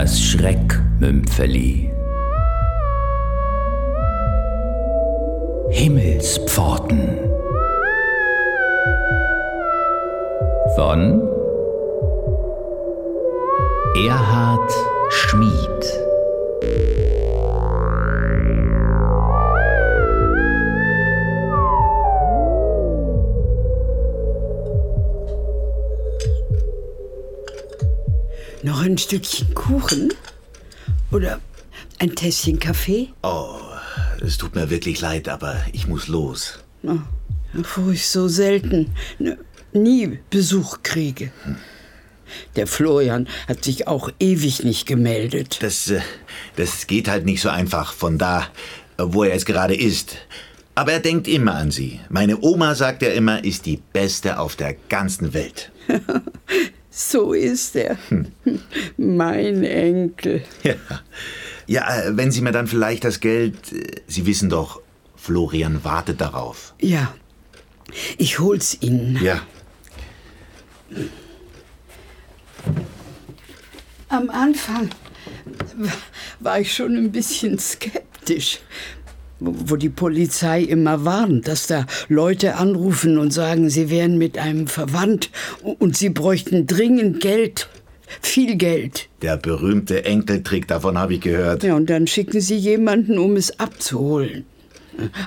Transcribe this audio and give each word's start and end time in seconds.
Das 0.00 0.20
Schreckmümpfeli. 0.20 1.90
Himmelspforten. 5.70 7.18
Von 10.76 11.20
Erhard 14.06 14.70
Schmid. 15.08 15.58
Noch 28.62 28.82
ein 28.82 28.98
Stückchen 28.98 29.54
Kuchen? 29.54 30.12
Oder 31.12 31.40
ein 32.00 32.14
Tässchen 32.14 32.58
Kaffee? 32.58 33.08
Oh, 33.22 33.60
es 34.20 34.36
tut 34.36 34.54
mir 34.56 34.68
wirklich 34.68 35.00
leid, 35.00 35.28
aber 35.28 35.56
ich 35.72 35.86
muss 35.86 36.08
los. 36.08 36.58
Oh, 36.82 36.98
wo 37.76 37.90
ich 37.90 38.08
so 38.08 38.26
selten, 38.26 38.92
nie 39.72 40.18
Besuch 40.30 40.78
kriege. 40.82 41.30
Der 42.56 42.66
Florian 42.66 43.28
hat 43.46 43.64
sich 43.64 43.86
auch 43.86 44.10
ewig 44.18 44.64
nicht 44.64 44.86
gemeldet. 44.86 45.58
Das, 45.62 45.88
äh, 45.90 46.00
das 46.56 46.86
geht 46.86 47.08
halt 47.08 47.24
nicht 47.24 47.40
so 47.40 47.48
einfach 47.48 47.92
von 47.92 48.18
da, 48.18 48.48
wo 48.98 49.22
er 49.22 49.32
jetzt 49.32 49.46
gerade 49.46 49.76
ist. 49.76 50.16
Aber 50.74 50.92
er 50.92 51.00
denkt 51.00 51.26
immer 51.26 51.54
an 51.54 51.70
Sie. 51.70 52.00
Meine 52.08 52.40
Oma 52.40 52.74
sagt 52.74 53.02
ja 53.02 53.10
immer, 53.10 53.42
ist 53.44 53.66
die 53.66 53.80
Beste 53.92 54.38
auf 54.38 54.56
der 54.56 54.74
ganzen 54.88 55.32
Welt. 55.32 55.70
So 57.00 57.32
ist 57.32 57.76
er. 57.76 57.96
Mein 58.96 59.62
Enkel. 59.62 60.42
Ja. 60.64 60.74
ja, 61.68 61.96
äh, 61.96 62.16
wenn 62.16 62.32
Sie 62.32 62.40
mir 62.40 62.50
dann 62.50 62.66
vielleicht 62.66 63.04
das 63.04 63.20
Geld. 63.20 63.72
äh, 63.72 64.00
Sie 64.08 64.26
wissen 64.26 64.50
doch, 64.50 64.80
Florian 65.14 65.84
wartet 65.84 66.20
darauf. 66.20 66.74
Ja, 66.80 67.14
ich 68.16 68.40
hol's 68.40 68.78
Ihnen. 68.80 69.16
Ja. 69.22 69.42
Am 74.08 74.28
Anfang 74.30 74.90
war 76.40 76.58
ich 76.58 76.74
schon 76.74 76.96
ein 76.96 77.12
bisschen 77.12 77.60
skeptisch, 77.60 78.58
wo 79.40 79.76
die 79.76 79.88
Polizei 79.88 80.62
immer 80.62 81.04
warnt, 81.04 81.48
dass 81.48 81.66
da 81.66 81.86
Leute 82.08 82.56
anrufen 82.56 83.18
und 83.18 83.32
sagen, 83.32 83.70
sie 83.70 83.90
wären 83.90 84.18
mit 84.18 84.38
einem 84.38 84.66
verwandt 84.66 85.30
und 85.62 85.96
sie 85.96 86.10
bräuchten 86.10 86.66
dringend 86.66 87.20
Geld, 87.20 87.68
viel 88.20 88.56
Geld. 88.56 89.08
Der 89.22 89.36
berühmte 89.36 90.04
Enkeltrick, 90.04 90.66
davon 90.66 90.98
habe 90.98 91.14
ich 91.14 91.20
gehört. 91.20 91.62
Ja, 91.62 91.76
und 91.76 91.88
dann 91.90 92.06
schicken 92.06 92.40
sie 92.40 92.56
jemanden, 92.56 93.18
um 93.18 93.36
es 93.36 93.60
abzuholen. 93.60 94.44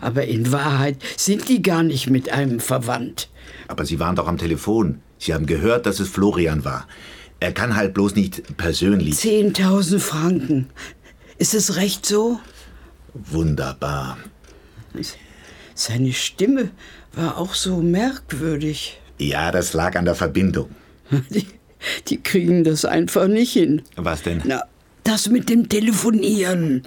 Aber 0.01 0.25
in 0.25 0.51
Wahrheit 0.51 0.97
sind 1.15 1.47
die 1.47 1.61
gar 1.61 1.83
nicht 1.83 2.09
mit 2.09 2.29
einem 2.31 2.59
verwandt. 2.59 3.29
Aber 3.67 3.85
Sie 3.85 3.99
waren 3.99 4.17
doch 4.17 4.27
am 4.27 4.37
Telefon. 4.37 4.99
Sie 5.17 5.33
haben 5.33 5.45
gehört, 5.45 5.85
dass 5.85 6.01
es 6.01 6.09
Florian 6.09 6.65
war. 6.65 6.87
Er 7.39 7.53
kann 7.53 7.75
halt 7.75 7.93
bloß 7.93 8.15
nicht 8.15 8.57
persönlich. 8.57 9.15
10.000 9.15 9.99
Franken. 9.99 10.67
Ist 11.37 11.53
es 11.53 11.77
recht 11.77 12.05
so? 12.05 12.39
Wunderbar. 13.13 14.17
Seine 15.75 16.13
Stimme 16.13 16.71
war 17.13 17.37
auch 17.37 17.53
so 17.53 17.77
merkwürdig. 17.77 18.99
Ja, 19.19 19.51
das 19.51 19.73
lag 19.73 19.95
an 19.95 20.05
der 20.05 20.15
Verbindung. 20.15 20.69
Die, 21.29 21.45
die 22.07 22.21
kriegen 22.21 22.63
das 22.63 22.85
einfach 22.85 23.27
nicht 23.27 23.53
hin. 23.53 23.81
Was 23.95 24.23
denn? 24.23 24.41
Na, 24.45 24.63
das 25.03 25.27
mit 25.29 25.49
dem 25.49 25.67
Telefonieren. 25.69 26.83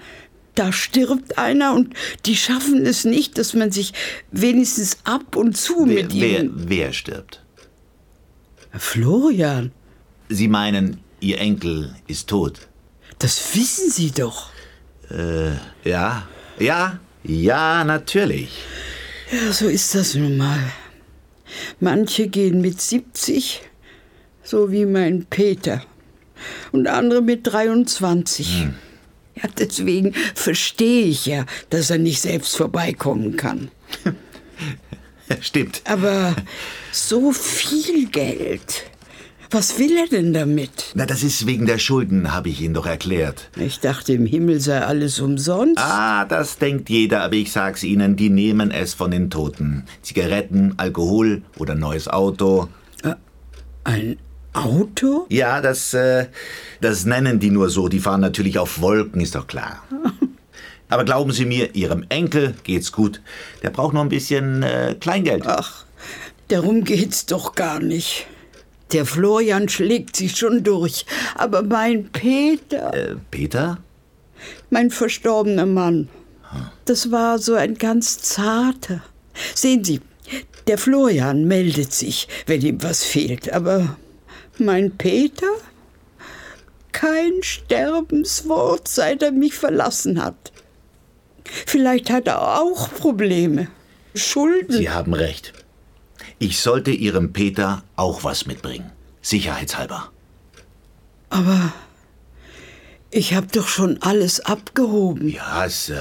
Da 0.55 0.73
stirbt 0.73 1.37
einer 1.37 1.75
und 1.75 1.95
die 2.27 2.37
schaffen 2.37 2.87
es 2.87 3.05
nicht, 3.05 3.39
dass 3.39 3.55
man 3.55 3.73
sich 3.73 3.93
wenigstens 4.31 4.99
ab 5.05 5.35
und 5.35 5.57
zu 5.57 5.75
wer, 5.87 6.05
mit 6.05 6.15
wer, 6.15 6.41
ihm. 6.45 6.53
wer 6.55 6.93
stirbt? 6.93 7.43
Florian, 8.73 9.73
Sie 10.29 10.49
meinen, 10.49 11.01
Ihr 11.21 11.39
Enkel 11.39 11.95
ist 12.07 12.29
tot. 12.29 12.69
das 13.19 13.55
wissen 13.57 13.91
Sie 13.91 14.11
doch. 14.11 14.51
Ja, 15.85 16.27
ja, 16.59 16.99
ja, 17.23 17.85
natürlich. 17.85 18.51
Ja, 19.31 19.53
so 19.53 19.69
ist 19.69 19.95
das 19.95 20.15
nun 20.15 20.37
mal. 20.37 20.61
Manche 21.81 22.29
gehen 22.29 22.61
mit 22.61 22.81
70, 22.81 23.63
so 24.43 24.71
wie 24.71 24.87
mein 24.87 25.27
Peter. 25.27 25.83
Und 26.73 26.89
andere 26.89 27.23
mit 27.23 27.47
23. 27.47 28.67
Ja, 29.37 29.49
deswegen 29.59 30.15
verstehe 30.35 31.07
ich 31.07 31.27
ja, 31.27 31.47
dass 31.71 31.91
er 31.91 31.99
nicht 31.99 32.21
selbst 32.21 32.57
vorbeikommen 32.57 33.37
kann. 33.37 33.71
Stimmt. 35.41 35.83
Aber 35.85 36.37
so 36.93 37.33
viel 37.33 38.07
Geld. 38.11 38.85
Was 39.55 39.79
will 39.79 39.97
er 39.97 40.09
denn 40.09 40.33
damit? 40.33 40.91
Na, 40.95 41.07
das 41.07 41.23
ist 41.23 41.47
wegen 41.47 41.65
der 41.65 41.79
Schulden, 41.79 42.35
habe 42.35 42.49
ich 42.49 42.61
Ihnen 42.61 42.75
doch 42.75 42.87
erklärt. 42.87 43.51
Ich 43.57 43.79
dachte, 43.79 44.13
im 44.13 44.27
Himmel 44.27 44.59
sei 44.59 44.81
alles 44.81 45.21
umsonst. 45.21 45.79
Ah, 45.79 46.25
das 46.25 46.59
denkt 46.59 46.91
jeder, 46.91 47.23
aber 47.23 47.35
ich 47.35 47.53
sag's 47.53 47.85
Ihnen, 47.85 48.17
die 48.17 48.31
nehmen 48.31 48.73
es 48.73 48.95
von 48.95 49.13
den 49.13 49.31
Toten. 49.31 49.85
Zigaretten, 50.03 50.75
Alkohol 50.79 51.43
oder 51.57 51.77
neues 51.77 52.09
Auto. 52.09 52.69
Ein 53.85 54.17
Auto? 54.55 55.27
Ja, 55.29 55.61
das, 55.61 55.95
äh, 55.95 56.27
das 56.81 57.05
nennen 57.05 57.39
die 57.39 57.51
nur 57.51 57.71
so. 57.71 57.87
Die 57.87 58.01
fahren 58.01 58.23
natürlich 58.23 58.59
auf 58.59 58.81
Wolken, 58.81 59.21
ist 59.21 59.37
doch 59.37 59.47
klar. 59.47 59.85
Aber 60.89 61.05
glauben 61.05 61.31
Sie 61.31 61.45
mir, 61.45 61.77
Ihrem 61.77 62.05
Enkel 62.09 62.57
geht's 62.65 62.91
gut. 62.91 63.21
Der 63.63 63.71
braucht 63.71 63.95
noch 63.95 64.03
ein 64.03 64.09
bisschen 64.09 64.65
äh, 64.65 64.97
Kleingeld. 64.99 65.47
Ach, 65.47 65.85
darum 66.49 66.83
geht's 66.83 67.27
doch 67.27 67.55
gar 67.55 67.79
nicht. 67.79 68.27
Der 68.95 69.05
Florian 69.05 69.69
schlägt 69.69 70.15
sich 70.17 70.37
schon 70.37 70.63
durch. 70.63 71.05
Aber 71.35 71.63
mein 71.63 72.11
Peter, 72.11 72.95
Äh, 72.95 73.17
Peter? 73.31 73.79
mein 74.71 74.91
verstorbener 74.91 75.67
Mann, 75.67 76.09
das 76.85 77.11
war 77.11 77.39
so 77.41 77.55
ein 77.55 77.75
ganz 77.75 78.19
zarter. 78.21 79.03
Sehen 79.55 79.83
Sie, 79.85 80.01
der 80.69 80.79
Florian 80.79 81.45
meldet 81.45 81.93
sich, 81.93 82.29
wenn 82.47 82.63
ihm 82.63 82.83
was 82.85 83.03
fehlt. 83.05 83.53
Aber 83.53 83.97
mein 84.59 84.97
Peter? 84.97 85.49
Kein 86.93 87.43
Sterbenswort, 87.43 88.87
seit 88.87 89.23
er 89.25 89.33
mich 89.33 89.55
verlassen 89.55 90.23
hat. 90.23 90.53
Vielleicht 91.67 92.11
hat 92.11 92.29
er 92.29 92.61
auch 92.61 92.91
Probleme. 92.95 93.67
Schulden. 94.15 94.73
Sie 94.77 94.89
haben 94.91 95.13
recht. 95.15 95.53
Ich 96.39 96.61
sollte 96.61 96.91
Ihrem 96.91 97.33
Peter 97.33 97.83
auch 97.97 98.25
was 98.25 98.47
mitbringen. 98.47 98.91
Sicherheitshalber. 99.23 100.11
Aber 101.31 101.73
ich 103.11 103.35
habe 103.35 103.47
doch 103.47 103.69
schon 103.69 104.03
alles 104.03 104.41
abgehoben. 104.41 105.29
Ja, 105.29 105.65
es 105.65 105.89
äh, 105.89 106.01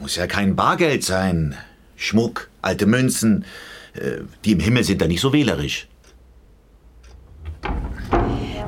muss 0.00 0.16
ja 0.16 0.26
kein 0.26 0.56
Bargeld 0.56 1.04
sein. 1.04 1.56
Schmuck, 1.96 2.48
alte 2.62 2.86
Münzen. 2.86 3.44
Äh, 3.94 4.22
die 4.44 4.52
im 4.52 4.60
Himmel 4.60 4.84
sind 4.84 5.00
da 5.00 5.06
nicht 5.06 5.20
so 5.20 5.32
wählerisch. 5.32 5.86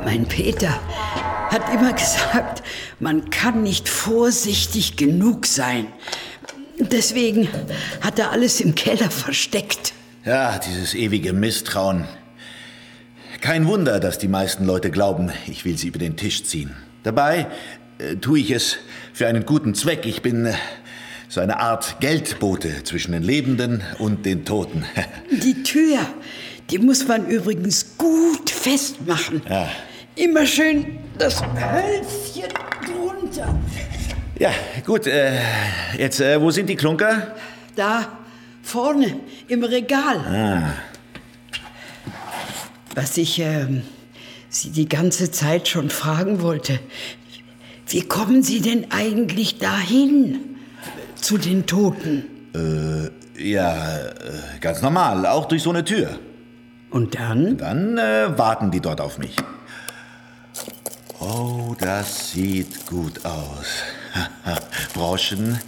Mein 0.04 0.26
Peter 0.26 0.78
hat 1.50 1.72
immer 1.74 1.92
gesagt, 1.92 2.62
man 3.00 3.30
kann 3.30 3.62
nicht 3.62 3.88
vorsichtig 3.88 4.96
genug 4.96 5.46
sein. 5.46 5.88
Deswegen 6.78 7.48
hat 8.02 8.18
er 8.18 8.30
alles 8.30 8.60
im 8.60 8.74
Keller 8.74 9.10
versteckt. 9.10 9.94
Ja, 10.26 10.58
dieses 10.58 10.96
ewige 10.96 11.32
Misstrauen. 11.32 12.04
Kein 13.40 13.68
Wunder, 13.68 14.00
dass 14.00 14.18
die 14.18 14.26
meisten 14.26 14.66
Leute 14.66 14.90
glauben, 14.90 15.30
ich 15.46 15.64
will 15.64 15.78
sie 15.78 15.86
über 15.86 16.00
den 16.00 16.16
Tisch 16.16 16.42
ziehen. 16.42 16.74
Dabei 17.04 17.46
äh, 17.98 18.16
tue 18.16 18.40
ich 18.40 18.50
es 18.50 18.78
für 19.12 19.28
einen 19.28 19.46
guten 19.46 19.76
Zweck. 19.76 20.04
Ich 20.04 20.22
bin 20.22 20.46
äh, 20.46 20.54
so 21.28 21.40
eine 21.40 21.60
Art 21.60 22.00
Geldbote 22.00 22.82
zwischen 22.82 23.12
den 23.12 23.22
Lebenden 23.22 23.84
und 24.00 24.26
den 24.26 24.44
Toten. 24.44 24.84
Die 25.30 25.62
Tür, 25.62 26.00
die 26.70 26.78
muss 26.78 27.06
man 27.06 27.28
übrigens 27.28 27.96
gut 27.96 28.50
festmachen. 28.50 29.42
Ja. 29.48 29.68
Immer 30.16 30.44
schön 30.44 30.98
das 31.18 31.40
Hölzchen 31.40 32.50
drunter. 32.84 33.56
ja, 34.40 34.50
gut. 34.84 35.06
Äh, 35.06 35.38
jetzt, 35.96 36.20
äh, 36.20 36.40
wo 36.40 36.50
sind 36.50 36.68
die 36.68 36.74
Klunker? 36.74 37.36
Da 37.76 38.25
vorne 38.66 39.20
im 39.48 39.62
Regal. 39.64 40.74
Was 42.94 43.16
ich 43.16 43.38
ähm, 43.38 43.82
Sie 44.48 44.70
die 44.70 44.88
ganze 44.88 45.30
Zeit 45.30 45.68
schon 45.68 45.90
fragen 45.90 46.40
wollte. 46.40 46.78
Wie 47.88 48.02
kommen 48.02 48.42
Sie 48.42 48.60
denn 48.60 48.90
eigentlich 48.90 49.58
dahin? 49.58 50.56
Zu 51.14 51.38
den 51.38 51.66
Toten. 51.66 52.24
Ja, 53.38 53.98
äh, 53.98 54.12
ganz 54.60 54.80
normal, 54.80 55.26
auch 55.26 55.46
durch 55.46 55.62
so 55.62 55.70
eine 55.70 55.84
Tür. 55.84 56.18
Und 56.90 57.14
dann? 57.14 57.58
Dann 57.58 57.98
äh, 57.98 58.38
warten 58.38 58.70
die 58.70 58.80
dort 58.80 59.00
auf 59.00 59.18
mich. 59.18 59.36
Oh, 61.20 61.74
das 61.78 62.30
sieht 62.30 62.86
gut 62.86 63.24
aus. 63.24 63.82
Broschen, 64.94 65.58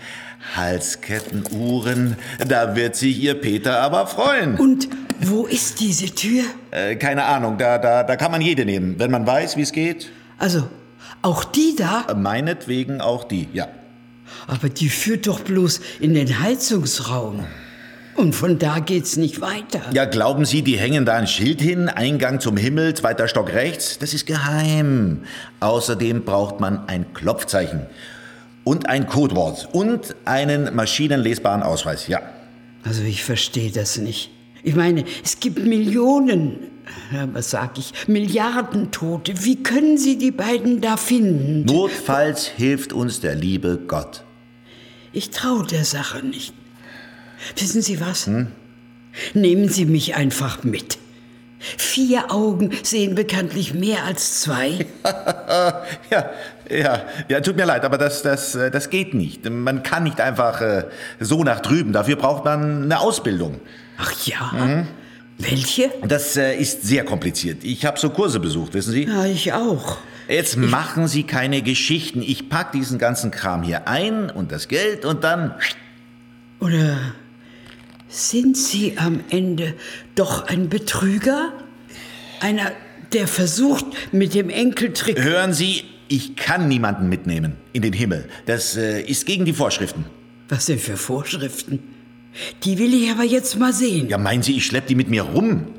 Halsketten, 0.55 1.45
Uhren. 1.53 2.17
Da 2.47 2.77
wird 2.77 2.97
sich 2.97 3.19
Ihr 3.19 3.35
Peter 3.35 3.81
aber 3.81 4.07
freuen. 4.07 4.57
Und 4.57 4.89
wo 5.21 5.47
ist 5.47 5.81
diese 5.81 6.07
Tür? 6.15 6.45
Äh, 6.71 6.97
keine 6.97 7.25
Ahnung, 7.25 7.59
da, 7.59 7.79
da, 7.79 8.03
da 8.03 8.17
kann 8.17 8.31
man 8.31 8.41
jede 8.41 8.65
nehmen, 8.65 8.97
wenn 8.99 9.11
man 9.11 9.27
weiß, 9.27 9.57
wie 9.57 9.63
es 9.63 9.73
geht. 9.73 10.11
Also, 10.39 10.69
auch 11.23 11.45
die 11.45 11.75
da? 11.77 12.07
Äh, 12.09 12.15
Meinetwegen 12.15 13.01
auch 13.01 13.25
die, 13.25 13.49
ja. 13.53 13.69
Aber 14.47 14.69
die 14.69 14.89
führt 14.89 15.27
doch 15.27 15.41
bloß 15.41 15.81
in 16.01 16.15
den 16.15 16.41
Heizungsraum. 16.41 17.45
Und 18.15 18.35
von 18.35 18.59
da 18.59 18.81
geht's 18.81 19.17
nicht 19.17 19.41
weiter. 19.41 19.81
Ja, 19.93 20.05
glauben 20.05 20.45
Sie, 20.45 20.63
die 20.63 20.77
hängen 20.77 21.07
da 21.07 21.15
ein 21.15 21.29
Schild 21.29 21.61
hin? 21.61 21.89
Eingang 21.89 22.41
zum 22.41 22.57
Himmel, 22.57 22.95
zweiter 22.95 23.29
Stock 23.29 23.53
rechts? 23.53 23.99
Das 24.01 24.13
ist 24.13 24.27
geheim. 24.27 25.23
Außerdem 25.61 26.25
braucht 26.25 26.59
man 26.59 26.89
ein 26.89 27.15
Klopfzeichen. 27.15 27.87
Und 28.69 28.87
ein 28.87 29.07
Codewort. 29.07 29.67
Und 29.73 30.15
einen 30.27 30.77
maschinenlesbaren 30.77 31.63
Ausweis, 31.63 32.07
ja. 32.07 32.21
Also 32.85 33.03
ich 33.03 33.25
verstehe 33.25 33.71
das 33.71 33.97
nicht. 33.97 34.31
Ich 34.63 34.75
meine, 34.75 35.05
es 35.25 35.41
gibt 35.41 35.65
Millionen, 35.65 36.59
ja, 37.11 37.27
was 37.33 37.51
sag 37.51 37.79
ich, 37.79 37.95
Milliarden 38.09 38.91
Tote. 38.91 39.43
Wie 39.43 39.63
können 39.63 39.97
Sie 39.97 40.19
die 40.19 40.33
beiden 40.33 40.83
da 40.83 40.99
finden? 40.99 41.65
Notfalls 41.65 42.47
hilft 42.47 42.93
uns 42.93 43.21
der 43.21 43.37
liebe 43.37 43.81
Gott. 43.89 44.23
Ich 45.15 45.31
traue 45.31 45.67
der 45.67 45.87
Sache 45.87 46.23
nicht. 46.23 46.53
Wissen 47.57 47.81
Sie 47.81 48.03
was? 48.03 48.27
Hm? 48.27 48.49
Nehmen 49.33 49.71
Sie 49.71 49.87
mich 49.87 50.15
einfach 50.15 50.63
mit. 50.63 50.99
Vier 51.59 52.31
Augen 52.31 52.71
sehen 52.83 53.15
bekanntlich 53.15 53.75
mehr 53.75 54.05
als 54.05 54.43
zwei. 54.43 54.87
ja, 56.11 56.31
ja, 56.71 57.03
ja, 57.29 57.41
tut 57.41 57.57
mir 57.57 57.65
leid, 57.65 57.85
aber 57.85 57.99
das, 57.99 58.23
das, 58.23 58.55
äh, 58.55 58.71
das 58.71 58.91
geht 58.91 59.15
nicht. 59.15 59.49
Man 59.49 59.83
kann 59.83 60.05
nicht 60.05 60.21
einfach 60.21 60.61
äh, 60.61 60.85
so 61.21 61.45
nach 61.45 61.61
drüben. 61.61 61.93
Dafür 61.93 62.17
braucht 62.17 62.45
man 62.45 62.85
eine 62.85 63.01
Ausbildung. 63.01 63.61
Ach 63.99 64.13
ja? 64.27 64.53
Mhm. 64.53 64.87
Welche? 65.39 65.91
Das 66.07 66.37
äh, 66.37 66.57
ist 66.57 66.83
sehr 66.83 67.05
kompliziert. 67.05 67.63
Ich 67.63 67.85
habe 67.85 67.99
so 67.99 68.11
Kurse 68.11 68.41
besucht, 68.41 68.75
wissen 68.75 68.93
Sie? 68.93 69.05
Ja, 69.05 69.25
ich 69.25 69.53
auch. 69.53 69.99
Jetzt 70.29 70.55
ich 70.55 70.59
machen 70.59 71.07
Sie 71.07 71.23
keine 71.23 71.63
Geschichten. 71.63 72.23
Ich 72.23 72.49
pack 72.49 72.73
diesen 72.73 72.99
ganzen 72.99 73.31
Kram 73.31 73.63
hier 73.63 73.87
ein 73.87 74.31
und 74.31 74.53
das 74.53 74.69
Geld 74.69 75.05
und 75.05 75.25
dann. 75.25 75.55
Oder 76.61 76.99
sind 78.09 78.57
Sie 78.57 78.99
am 78.99 79.21
Ende 79.31 79.75
doch 80.17 80.49
ein 80.49 80.69
Betrüger? 80.69 81.53
Einer, 82.41 82.73
der 83.13 83.29
versucht, 83.29 83.87
mit 84.13 84.35
dem 84.35 84.51
Enkeltrick. 84.51 85.23
Hören 85.23 85.55
Sie, 85.55 85.85
ich 86.09 86.37
kann 86.37 86.69
niemanden 86.69 87.09
mitnehmen 87.09 87.57
in 87.73 87.83
den 87.83 87.93
Himmel. 87.93 88.29
Das 88.47 88.77
äh, 88.77 89.03
ist 89.03 89.27
gegen 89.27 89.45
die 89.45 89.53
Vorschriften. 89.53 90.07
Was 90.49 90.67
denn 90.67 90.79
für 90.79 90.97
Vorschriften? 90.97 91.81
Die 92.65 92.79
will 92.79 92.95
ich 92.95 93.11
aber 93.11 93.25
jetzt 93.25 93.59
mal 93.59 93.73
sehen. 93.73 94.09
Ja, 94.09 94.19
meinen 94.19 94.43
Sie, 94.43 94.57
ich 94.57 94.67
schlepp 94.67 94.87
die 94.87 94.95
mit 94.95 95.11
mir 95.11 95.23
rum? 95.23 95.75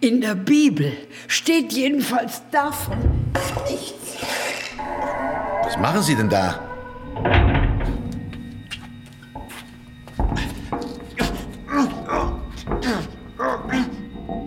In 0.00 0.20
der 0.20 0.34
Bibel 0.34 0.92
steht 1.26 1.72
jedenfalls 1.72 2.42
davon 2.50 2.98
nichts. 3.68 4.16
Was 5.64 5.78
machen 5.78 6.02
Sie 6.02 6.14
denn 6.14 6.28
da? 6.28 6.60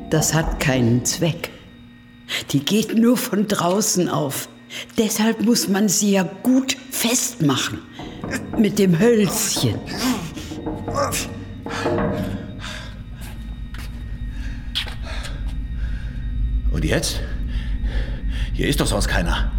Das 0.10 0.34
hat 0.34 0.60
keinen 0.60 1.04
Zweck. 1.06 1.52
Die 2.52 2.64
geht 2.64 2.98
nur 2.98 3.18
von 3.18 3.48
draußen 3.48 4.10
auf. 4.10 4.50
Deshalb 5.00 5.46
muss 5.46 5.70
man 5.70 5.88
sie 5.88 6.12
ja 6.12 6.24
gut 6.24 6.76
festmachen. 6.92 7.80
Mit 8.58 8.78
dem 8.78 9.00
Hölzchen. 9.00 9.80
Und 16.70 16.84
jetzt? 16.84 17.22
Hier 18.52 18.68
ist 18.68 18.82
doch 18.82 18.88
sonst 18.88 19.08
keiner. 19.08 19.54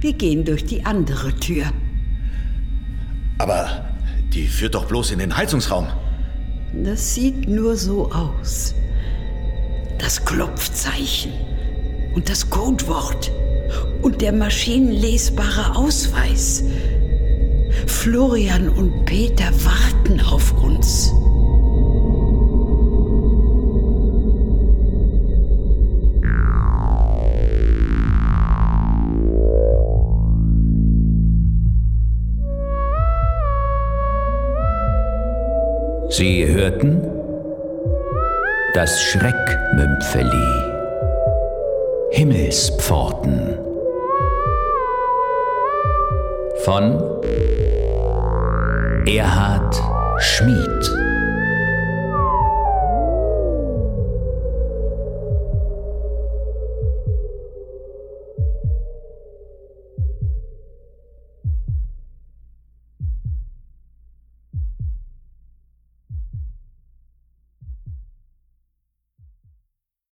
Wir 0.00 0.12
gehen 0.12 0.44
durch 0.44 0.64
die 0.64 0.86
andere 0.86 1.34
Tür. 1.34 1.72
Aber 3.38 3.92
die 4.32 4.46
führt 4.46 4.76
doch 4.76 4.84
bloß 4.84 5.10
in 5.10 5.18
den 5.18 5.36
Heizungsraum. 5.36 5.88
Das 6.84 7.14
sieht 7.14 7.48
nur 7.48 7.76
so 7.76 8.12
aus 8.12 8.76
das 9.98 10.24
Klopfzeichen 10.24 11.32
und 12.14 12.28
das 12.28 12.48
Codewort 12.48 13.32
und 14.04 14.20
der 14.20 14.32
maschinenlesbare 14.32 15.76
Ausweis. 15.76 16.62
Florian 17.86 18.68
und 18.68 19.04
Peter 19.06 19.50
warten 19.64 20.20
auf 20.20 20.52
uns. 20.62 21.12
Sie 36.10 36.46
hörten 36.46 37.00
das 38.74 39.02
Schreckmümpfeli. 39.02 40.64
Himmelspforten. 42.10 43.73
Von 46.64 46.98
Erhard 49.06 49.82
Schmid. 50.18 51.03